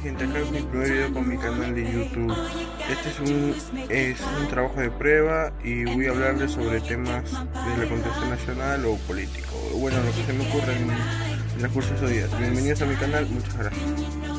[0.00, 2.34] Gente, acá es mi primer video con mi canal de YouTube.
[2.90, 3.54] Este es un,
[3.90, 8.84] es un trabajo de prueba y voy a hablarles sobre temas de la contexto nacional
[8.86, 9.54] o político.
[9.74, 10.90] Bueno, lo que se me ocurre en,
[11.58, 12.38] en el curso de días.
[12.38, 14.31] Bienvenidos a mi canal, muchas gracias.